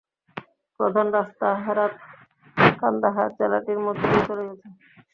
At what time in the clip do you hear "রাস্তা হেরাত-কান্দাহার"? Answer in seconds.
1.09-3.29